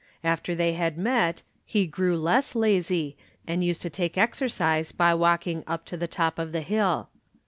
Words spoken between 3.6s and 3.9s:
used to